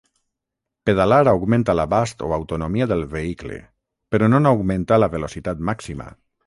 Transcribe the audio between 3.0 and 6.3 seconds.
vehicle, però no n'augmenta la velocitat màxima.